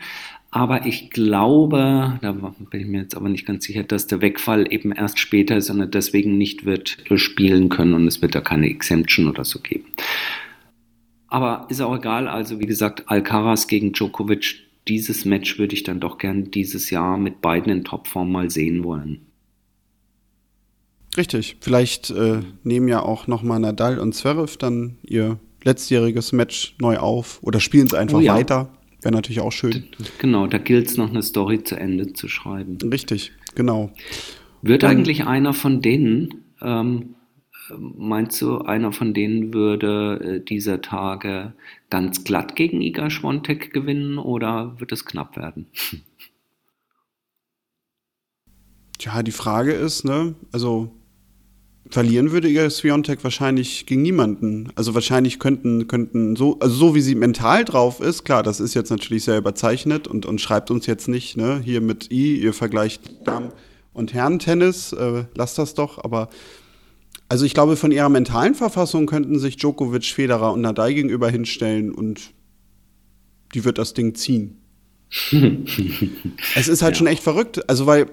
[0.55, 4.71] Aber ich glaube, da bin ich mir jetzt aber nicht ganz sicher, dass der Wegfall
[4.71, 8.39] eben erst später ist und er deswegen nicht wird spielen können und es wird da
[8.39, 9.83] keine Exemption oder so geben.
[11.27, 12.29] Aber ist auch egal.
[12.29, 14.55] Also wie gesagt, Alcaraz gegen Djokovic,
[14.87, 18.85] dieses Match würde ich dann doch gern dieses Jahr mit beiden in Topform mal sehen
[18.85, 19.25] wollen.
[21.17, 21.57] Richtig.
[21.59, 27.39] Vielleicht äh, nehmen ja auch nochmal Nadal und Zverev dann ihr letztjähriges Match neu auf
[27.43, 28.35] oder spielen es einfach oh ja.
[28.35, 28.69] weiter.
[29.05, 29.83] Wäre natürlich auch schön.
[30.17, 32.79] Genau, da gilt es noch eine Story zu Ende zu schreiben.
[32.89, 33.91] Richtig, genau.
[34.63, 37.13] Wird Dann, eigentlich einer von denen, ähm,
[37.77, 41.53] meinst du, einer von denen würde äh, dieser Tage
[41.91, 45.67] ganz glatt gegen Iga Schwontek gewinnen oder wird es knapp werden?
[48.97, 50.91] Tja, die Frage ist, ne, also
[51.89, 54.69] verlieren würde ihr Sviontek wahrscheinlich gegen niemanden.
[54.75, 58.73] Also wahrscheinlich könnten, könnten so, also so wie sie mental drauf ist, klar, das ist
[58.73, 62.53] jetzt natürlich sehr überzeichnet und, und schreibt uns jetzt nicht, ne, hier mit I, ihr
[62.53, 63.51] vergleicht Damen-
[63.93, 66.29] und Herren-Tennis, äh, lasst das doch, aber
[67.29, 71.91] also ich glaube, von ihrer mentalen Verfassung könnten sich Djokovic, Federer und Nadal gegenüber hinstellen
[71.91, 72.31] und
[73.53, 74.61] die wird das Ding ziehen.
[76.55, 76.97] es ist halt ja.
[76.97, 77.69] schon echt verrückt.
[77.69, 78.07] Also, weil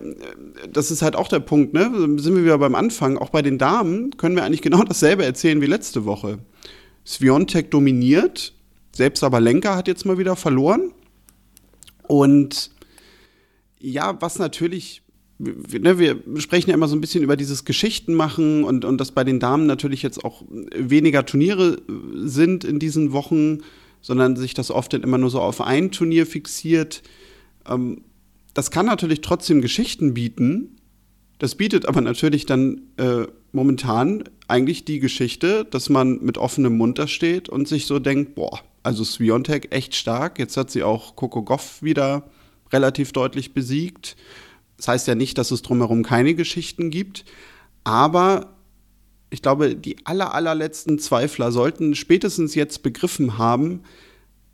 [0.73, 1.91] das ist halt auch der Punkt, ne?
[2.19, 3.19] Sind wir wieder beim Anfang.
[3.19, 6.39] Auch bei den Damen können wir eigentlich genau dasselbe erzählen wie letzte Woche.
[7.05, 8.53] Sviontek dominiert,
[8.93, 10.93] selbst aber Lenker hat jetzt mal wieder verloren.
[12.07, 12.71] Und
[13.81, 15.03] ja, was natürlich,
[15.39, 19.11] ne, wir sprechen ja immer so ein bisschen über dieses Geschichten machen und, und dass
[19.11, 20.45] bei den Damen natürlich jetzt auch
[20.77, 21.83] weniger Turniere
[22.15, 23.63] sind in diesen Wochen
[24.03, 27.03] sondern sich das oft immer nur so auf ein Turnier fixiert.
[27.67, 28.03] Ähm,
[28.53, 30.77] das kann natürlich trotzdem Geschichten bieten.
[31.39, 36.99] Das bietet aber natürlich dann äh, momentan eigentlich die Geschichte, dass man mit offenem Mund
[36.99, 40.39] da steht und sich so denkt, boah, also Sviontek echt stark.
[40.39, 42.29] Jetzt hat sie auch Coco Goff wieder
[42.73, 44.17] relativ deutlich besiegt.
[44.77, 47.25] Das heißt ja nicht, dass es drumherum keine Geschichten gibt,
[47.85, 48.55] aber
[49.33, 53.81] ich glaube, die aller, allerletzten Zweifler sollten spätestens jetzt begriffen haben,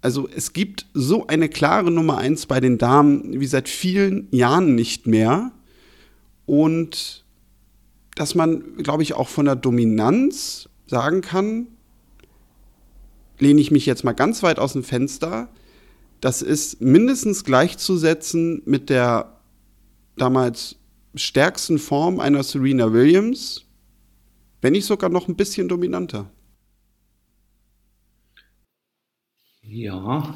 [0.00, 4.76] also es gibt so eine klare Nummer eins bei den Damen wie seit vielen Jahren
[4.76, 5.50] nicht mehr.
[6.46, 7.24] Und
[8.14, 11.66] dass man, glaube ich, auch von der Dominanz sagen kann,
[13.40, 15.48] lehne ich mich jetzt mal ganz weit aus dem Fenster,
[16.20, 19.40] das ist mindestens gleichzusetzen mit der
[20.16, 20.76] damals
[21.16, 23.67] stärksten Form einer Serena Williams,
[24.60, 26.30] wenn nicht sogar noch ein bisschen dominanter.
[29.62, 30.34] Ja.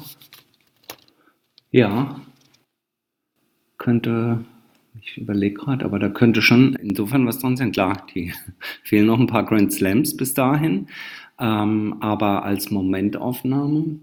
[1.71, 2.21] Ja.
[3.77, 4.45] Könnte,
[5.01, 7.71] ich überlege gerade, aber da könnte schon insofern was dran sein.
[7.71, 8.33] Klar, die
[8.83, 10.87] fehlen noch ein paar Grand Slams bis dahin.
[11.39, 13.99] Ähm, aber als Momentaufnahme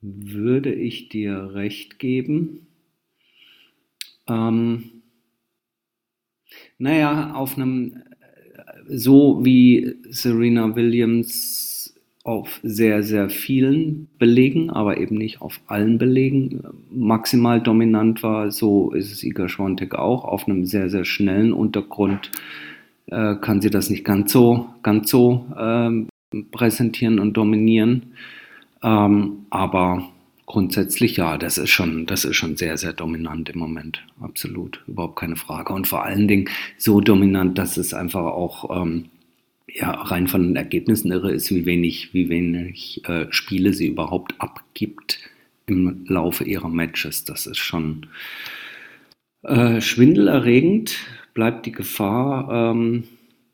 [0.00, 2.66] würde ich dir recht geben.
[4.26, 5.02] Ähm,
[6.78, 8.02] naja, auf einem
[8.90, 16.62] so wie Serena Williams auf sehr, sehr vielen Belegen, aber eben nicht auf allen Belegen
[16.90, 20.24] maximal dominant war, so ist es Iga Schwantek auch.
[20.24, 22.30] Auf einem sehr, sehr schnellen Untergrund
[23.06, 28.12] äh, kann sie das nicht ganz so, ganz so äh, präsentieren und dominieren.
[28.82, 30.08] Ähm, aber
[30.50, 34.04] Grundsätzlich ja, das ist schon, das ist schon sehr, sehr dominant im Moment.
[34.20, 35.72] Absolut, überhaupt keine Frage.
[35.72, 39.10] Und vor allen Dingen so dominant, dass es einfach auch ähm,
[39.68, 44.34] ja, rein von den Ergebnissen irre ist, wie wenig, wie wenig äh, Spiele sie überhaupt
[44.40, 45.20] abgibt
[45.66, 47.24] im Laufe ihrer Matches.
[47.24, 48.06] Das ist schon
[49.44, 50.96] äh, schwindelerregend,
[51.32, 52.72] bleibt die Gefahr.
[52.72, 53.04] Ähm,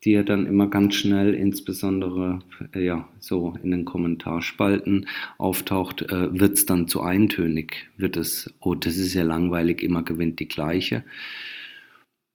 [0.03, 2.39] die ja dann immer ganz schnell, insbesondere
[2.73, 5.07] äh, ja, so in den Kommentarspalten
[5.37, 7.89] auftaucht, äh, wird es dann zu eintönig.
[7.97, 11.03] Wird es, oh, das ist ja langweilig, immer gewinnt die gleiche.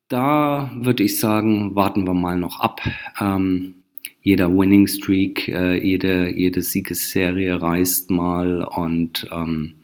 [0.09, 2.83] Da würde ich sagen, warten wir mal noch ab.
[3.20, 3.75] Ähm,
[4.20, 9.81] jeder Winning Streak, äh, jede, jede Siegesserie reißt mal und ähm, äh,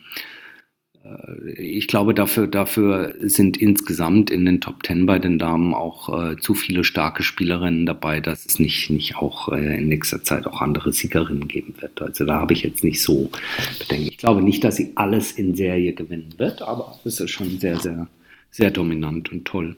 [1.57, 6.37] ich glaube, dafür, dafür sind insgesamt in den Top Ten bei den Damen auch äh,
[6.37, 10.61] zu viele starke Spielerinnen dabei, dass es nicht, nicht auch äh, in nächster Zeit auch
[10.61, 12.01] andere Siegerinnen geben wird.
[12.03, 13.31] Also da habe ich jetzt nicht so
[13.79, 14.09] Bedenken.
[14.09, 17.79] Ich glaube nicht, dass sie alles in Serie gewinnen wird, aber es ist schon sehr,
[17.79, 18.09] sehr,
[18.51, 19.77] sehr dominant und toll.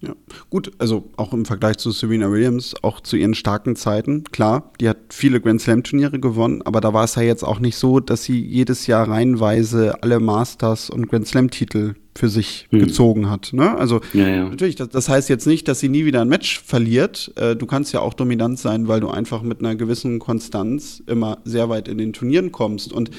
[0.00, 0.14] Ja,
[0.48, 4.88] gut, also auch im Vergleich zu Serena Williams, auch zu ihren starken Zeiten, klar, die
[4.88, 7.98] hat viele Grand Slam Turniere gewonnen, aber da war es ja jetzt auch nicht so,
[7.98, 12.80] dass sie jedes Jahr reihenweise alle Masters und Grand Slam Titel für sich hm.
[12.80, 13.52] gezogen hat.
[13.52, 13.76] Ne?
[13.78, 14.48] Also ja, ja.
[14.48, 17.32] natürlich, das, das, heißt jetzt nicht, dass sie nie wieder ein Match verliert.
[17.36, 21.38] Äh, du kannst ja auch dominant sein, weil du einfach mit einer gewissen Konstanz immer
[21.44, 22.92] sehr weit in den Turnieren kommst.
[22.92, 23.10] Und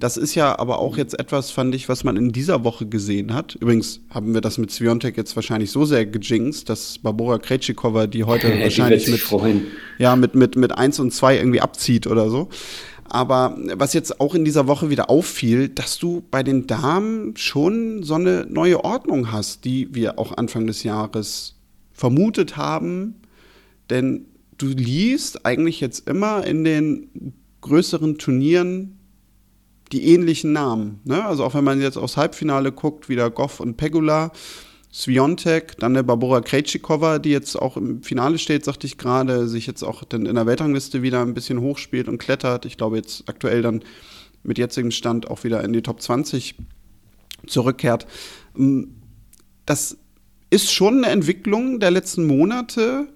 [0.00, 3.32] das ist ja aber auch jetzt etwas, fand ich, was man in dieser Woche gesehen
[3.32, 3.54] hat.
[3.54, 8.24] Übrigens haben wir das mit Sviontek jetzt wahrscheinlich so sehr gejinxt, dass Barbora Krejcikova die
[8.24, 9.22] heute wahrscheinlich mit,
[9.98, 12.48] ja, mit, mit, mit 1 und 2 irgendwie abzieht oder so.
[13.10, 18.02] Aber was jetzt auch in dieser Woche wieder auffiel, dass du bei den Damen schon
[18.02, 21.56] so eine neue Ordnung hast, die wir auch Anfang des Jahres
[21.92, 23.16] vermutet haben.
[23.90, 24.26] Denn
[24.58, 28.98] du liest eigentlich jetzt immer in den größeren Turnieren
[29.92, 31.00] die ähnlichen Namen.
[31.04, 31.24] Ne?
[31.24, 34.32] Also auch wenn man jetzt aufs Halbfinale guckt, wieder Goff und Pegula,
[34.92, 39.66] Sviontek, dann der Barbora Krejcikova, die jetzt auch im Finale steht, sagte ich gerade, sich
[39.66, 42.64] jetzt auch dann in der Weltrangliste wieder ein bisschen hochspielt und klettert.
[42.64, 43.82] Ich glaube jetzt aktuell dann
[44.42, 46.54] mit jetzigem Stand auch wieder in die Top 20
[47.46, 48.06] zurückkehrt.
[49.66, 49.98] Das
[50.50, 53.08] ist schon eine Entwicklung der letzten Monate,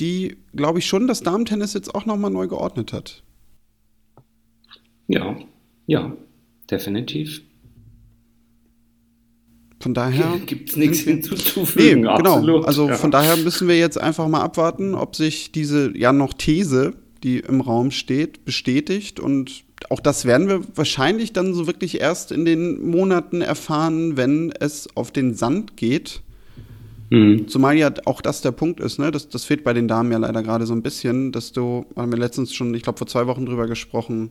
[0.00, 3.22] die, glaube ich, schon das Damentennis jetzt auch nochmal neu geordnet hat.
[5.06, 5.36] Ja,
[5.86, 6.16] ja,
[6.70, 7.42] definitiv.
[9.82, 12.02] Von daher gibt es nichts hinzuzufügen.
[12.02, 12.60] Nee, genau.
[12.60, 12.94] Also ja.
[12.94, 16.92] von daher müssen wir jetzt einfach mal abwarten, ob sich diese ja noch These,
[17.24, 19.18] die im Raum steht, bestätigt.
[19.18, 24.52] Und auch das werden wir wahrscheinlich dann so wirklich erst in den Monaten erfahren, wenn
[24.60, 26.22] es auf den Sand geht.
[27.10, 27.48] Mhm.
[27.48, 29.10] Zumal ja auch das der Punkt ist, ne?
[29.10, 32.12] Das, das fehlt bei den Damen ja leider gerade so ein bisschen, dass du, haben
[32.12, 34.30] wir letztens schon, ich glaube, vor zwei Wochen drüber gesprochen,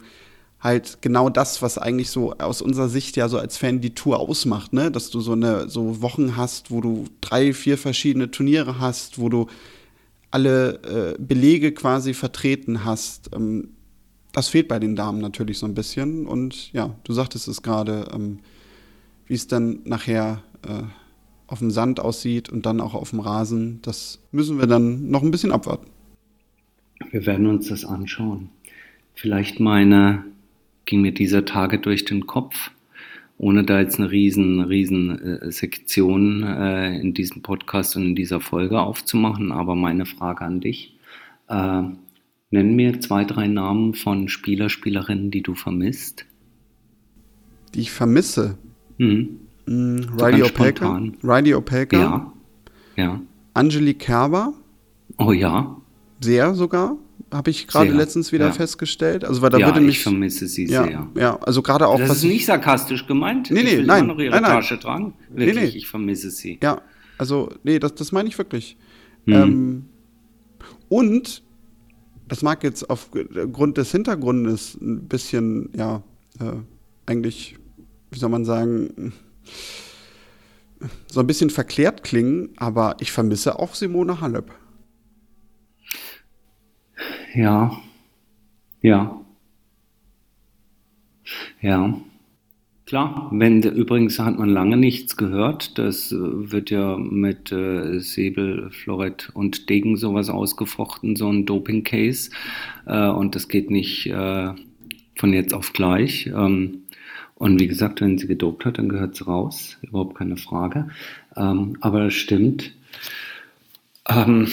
[0.62, 4.20] halt genau das, was eigentlich so aus unserer Sicht ja so als Fan die Tour
[4.20, 4.92] ausmacht, ne?
[4.92, 9.28] Dass du so eine so Wochen hast, wo du drei, vier verschiedene Turniere hast, wo
[9.30, 9.48] du
[10.30, 13.32] alle äh, Belege quasi vertreten hast.
[13.34, 13.70] Ähm,
[14.32, 16.26] das fehlt bei den Damen natürlich so ein bisschen.
[16.26, 18.40] Und ja, du sagtest es gerade, ähm,
[19.26, 20.84] wie es dann nachher äh,
[21.48, 25.22] auf dem Sand aussieht und dann auch auf dem Rasen, das müssen wir dann noch
[25.22, 25.88] ein bisschen abwarten.
[27.10, 28.50] Wir werden uns das anschauen.
[29.16, 30.24] Vielleicht meine
[30.86, 32.72] ging mir dieser Tage durch den Kopf,
[33.38, 38.40] ohne da jetzt eine riesen, riesen äh, Sektion äh, in diesem Podcast und in dieser
[38.40, 39.52] Folge aufzumachen.
[39.52, 40.98] Aber meine Frage an dich,
[41.48, 41.84] äh,
[42.52, 46.26] nenn mir zwei, drei Namen von Spieler, Spielerinnen, die du vermisst.
[47.74, 48.58] Die ich vermisse?
[48.98, 49.40] Mhm.
[49.66, 51.02] Mm, Riley Opelka.
[51.24, 51.98] Riley Opelka.
[51.98, 52.34] Ja.
[52.96, 53.22] ja.
[53.54, 54.54] Angelique Kerber.
[55.18, 55.78] Oh ja.
[56.20, 56.98] Sehr sogar
[57.32, 58.52] habe ich gerade letztens wieder ja.
[58.52, 59.24] festgestellt.
[59.24, 61.08] Also weil da ja, würde mich ich vermisse sie ja, sehr.
[61.16, 62.00] Ja, also gerade auch.
[62.00, 63.50] Das ist nicht sarkastisch gemeint.
[63.52, 64.52] Nee, nee, ich will nein, immer noch ihre nein, nein.
[64.52, 65.14] Tasche tragen.
[65.30, 65.78] Wirklich, nee, nee.
[65.78, 66.60] ich vermisse sie.
[66.62, 66.82] Ja,
[67.18, 68.78] also nee, das, das meine ich wirklich.
[69.26, 69.34] Mhm.
[69.34, 69.86] Ähm,
[70.90, 71.44] und
[72.28, 76.04] das mag jetzt aufgrund des Hintergrundes ein bisschen, ja,
[76.40, 76.54] äh,
[77.06, 77.58] eigentlich,
[78.10, 79.14] wie soll man sagen,
[81.08, 84.52] so ein bisschen verklärt klingen, aber ich vermisse auch Simone Halep.
[87.34, 87.82] Ja.
[88.82, 89.22] Ja.
[91.62, 92.02] Ja.
[92.86, 95.78] Klar, wenn übrigens hat man lange nichts gehört.
[95.78, 102.32] Das äh, wird ja mit äh, Säbel, Florett und Degen sowas ausgefochten, so ein Doping-Case.
[102.86, 104.54] Äh, und das geht nicht äh,
[105.16, 106.28] von jetzt auf gleich.
[106.28, 106.82] Ähm,
[107.36, 109.78] und wie gesagt, wenn sie gedopt hat, dann gehört sie raus.
[109.82, 110.90] Überhaupt keine Frage.
[111.38, 112.74] Ähm, aber das stimmt.
[114.10, 114.48] Ähm,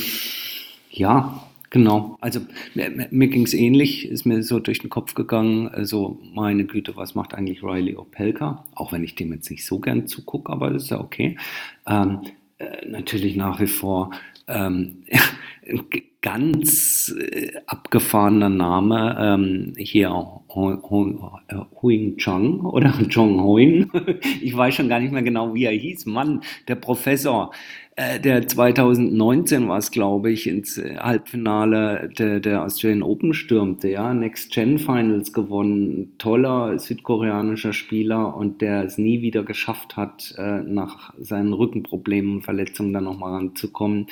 [0.92, 2.40] ja, Genau, also
[2.74, 6.96] mir, mir ging es ähnlich, ist mir so durch den Kopf gegangen, also meine Güte,
[6.96, 8.64] was macht eigentlich Riley Opelka?
[8.74, 11.36] Auch wenn ich dem jetzt nicht so gern zugucke, aber das ist ja okay.
[11.86, 12.20] Ähm,
[12.58, 14.10] äh, natürlich nach wie vor
[14.48, 15.04] ähm,
[16.22, 20.10] ganz äh, abgefahrener Name ähm, hier
[20.50, 23.90] Huing Chong oder Chong Huing.
[24.40, 26.06] Ich weiß schon gar nicht mehr genau, wie er hieß.
[26.06, 27.52] Mann, der Professor,
[27.98, 34.14] der 2019 war es, glaube ich, ins äh, Halbfinale der, der Australian Open stürmte, ja,
[34.14, 40.60] Next Gen Finals gewonnen, toller südkoreanischer Spieler und der es nie wieder geschafft hat, äh,
[40.60, 44.06] nach seinen Rückenproblemen und Verletzungen dann nochmal ranzukommen.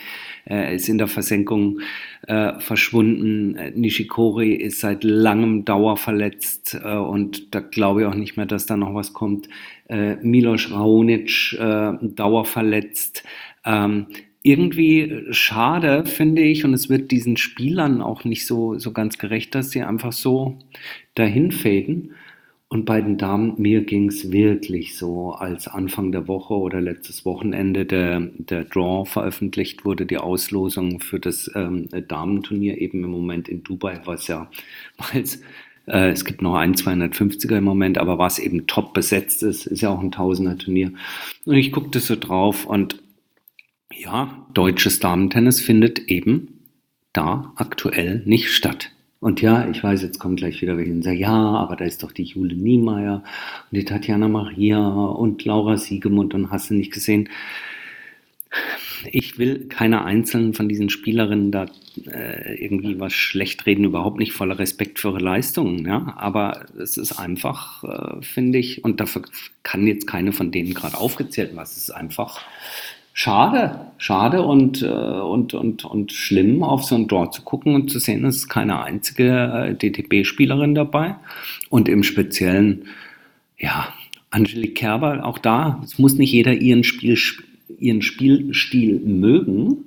[0.45, 1.79] Er ist in der Versenkung
[2.27, 3.57] äh, verschwunden.
[3.75, 8.77] Nishikori ist seit langem dauerverletzt äh, und da glaube ich auch nicht mehr, dass da
[8.77, 9.49] noch was kommt.
[9.89, 13.23] Äh, Milos Raonic äh, dauerverletzt.
[13.67, 14.07] Ähm,
[14.43, 19.57] irgendwie schade, finde ich, und es wird diesen Spielern auch nicht so, so ganz gerecht,
[19.57, 20.59] dass sie einfach so
[21.15, 22.13] dahin fäden.
[22.69, 27.25] Und bei den Damen, mir ging es wirklich so, als Anfang der Woche oder letztes
[27.25, 33.49] Wochenende der, der Draw veröffentlicht wurde, die Auslosung für das ähm, Damenturnier eben im Moment
[33.49, 34.49] in Dubai, was ja,
[35.13, 35.25] weil
[35.87, 39.81] äh, es gibt noch ein 250er im Moment, aber was eben top besetzt ist, ist
[39.81, 40.93] ja auch ein Tausender-Turnier.
[41.45, 43.01] Und ich guckte so drauf und
[43.93, 46.57] ja, deutsches Damentennis findet eben
[47.13, 48.91] da aktuell nicht statt.
[49.21, 52.03] Und ja, ich weiß, jetzt kommt gleich wieder welche und sagen, ja, aber da ist
[52.03, 53.25] doch die Jule Niemeyer
[53.71, 57.29] und die Tatjana Maria und Laura Siegemund und hast du nicht gesehen.
[59.11, 61.67] Ich will keine einzelnen von diesen Spielerinnen da
[62.07, 66.15] äh, irgendwie was schlecht reden, überhaupt nicht voller Respekt für ihre Leistungen, ja.
[66.19, 69.23] Aber es ist einfach, äh, finde ich, und dafür
[69.63, 72.43] kann jetzt keine von denen gerade aufgezählt werden, es ist einfach
[73.17, 77.91] schade, schade und, äh, und, und, und schlimm, auf so ein Draw zu gucken und
[77.91, 79.31] zu sehen, es ist keine einzige
[79.71, 81.17] äh, DTB-Spielerin dabei.
[81.71, 82.85] Und im Speziellen,
[83.57, 83.89] ja,
[84.31, 87.17] Angelique Kerber, auch da, es muss nicht jeder ihren, Spiel,
[87.79, 89.79] ihren Spielstil mögen,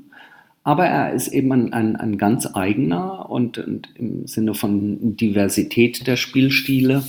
[0.64, 6.08] aber er ist eben ein, ein, ein ganz eigener und, und im Sinne von Diversität
[6.08, 7.04] der Spielstile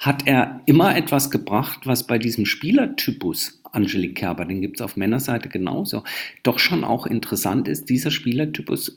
[0.00, 4.96] hat er immer etwas gebracht, was bei diesem Spielertypus Angelique Kerber, den gibt es auf
[4.96, 6.04] Männerseite genauso,
[6.42, 8.96] doch schon auch interessant ist, dieser Spielertypus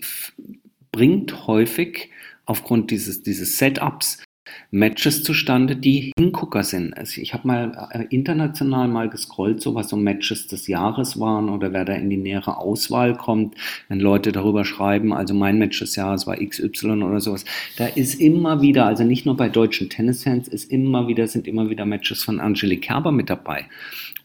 [0.91, 2.09] bringt häufig
[2.45, 4.23] aufgrund dieses, dieses Setups
[4.71, 6.95] Matches zustande, die Hingucker sind.
[6.97, 11.49] Also ich habe mal äh, international mal gescrollt, so was so Matches des Jahres waren
[11.49, 13.55] oder wer da in die nähere Auswahl kommt,
[13.89, 17.45] wenn Leute darüber schreiben, also mein Match des Jahres war XY oder sowas.
[17.77, 21.69] Da ist immer wieder, also nicht nur bei deutschen Tennisfans, ist immer wieder, sind immer
[21.69, 23.65] wieder Matches von Angelique Kerber mit dabei.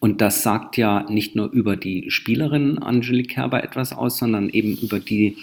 [0.01, 4.77] Und das sagt ja nicht nur über die Spielerin Angelique Kerber etwas aus, sondern eben
[4.77, 5.37] über die,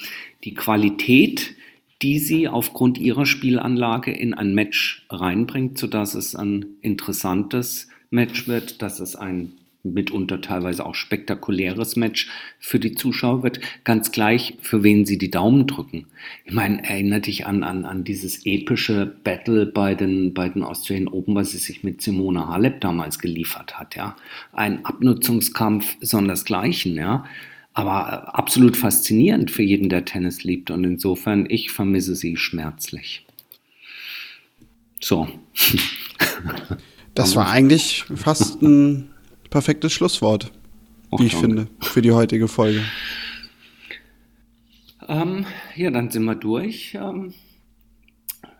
[0.43, 1.55] die Qualität,
[2.01, 8.81] die sie aufgrund ihrer Spielanlage in ein Match reinbringt, sodass es ein interessantes Match wird,
[8.81, 12.29] dass es ein mitunter teilweise auch spektakuläres Match
[12.59, 16.07] für die Zuschauer wird, ganz gleich, für wen sie die Daumen drücken.
[16.45, 21.07] Ich meine, erinnert dich an, an, an dieses epische Battle bei den, bei den Australian
[21.07, 24.15] Open, was sie sich mit Simona Halep damals geliefert hat, ja.
[24.51, 27.25] Ein Abnutzungskampf sondersgleichen, ja
[27.79, 30.69] aber absolut faszinierend für jeden, der Tennis liebt.
[30.69, 33.25] Und insofern, ich vermisse sie schmerzlich.
[34.99, 35.29] So.
[37.15, 39.09] Das war eigentlich fast ein
[39.49, 40.51] perfektes Schlusswort,
[41.17, 42.83] wie ich finde, für die heutige Folge.
[45.07, 46.95] Ähm, ja, dann sind wir durch.
[46.95, 47.33] Ähm,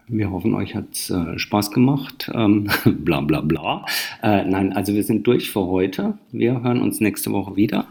[0.07, 2.32] wir hoffen, euch hat es äh, Spaß gemacht.
[2.34, 3.86] Ähm, bla bla bla.
[4.24, 6.17] Äh, nein, also wir sind durch für heute.
[6.32, 7.88] Wir hören uns nächste Woche wieder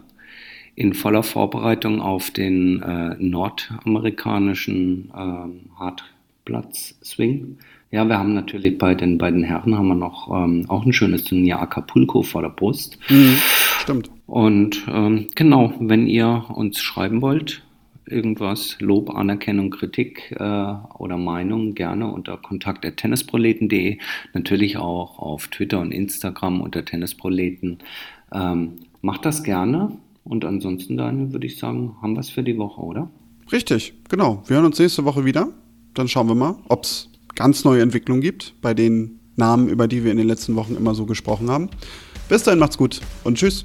[0.78, 7.58] in voller Vorbereitung auf den äh, nordamerikanischen äh, Hartplatz-Swing.
[7.90, 11.24] Ja, wir haben natürlich bei den beiden Herren haben wir noch ähm, auch ein schönes
[11.24, 12.96] Turnier Acapulco vor der Brust.
[13.08, 13.38] Mhm,
[13.80, 14.10] stimmt.
[14.28, 17.64] Und ähm, genau, wenn ihr uns schreiben wollt,
[18.06, 23.98] irgendwas, Lob, Anerkennung, Kritik äh, oder Meinung, gerne unter kontakt.tennisproleten.de,
[24.32, 27.78] natürlich auch auf Twitter und Instagram unter Tennisproleten.
[28.32, 29.98] Ähm, macht das gerne.
[30.28, 33.10] Und ansonsten, Daniel, würde ich sagen, haben wir es für die Woche, oder?
[33.50, 34.42] Richtig, genau.
[34.46, 35.48] Wir hören uns nächste Woche wieder.
[35.94, 40.04] Dann schauen wir mal, ob es ganz neue Entwicklungen gibt bei den Namen, über die
[40.04, 41.70] wir in den letzten Wochen immer so gesprochen haben.
[42.28, 43.64] Bis dahin macht's gut und tschüss.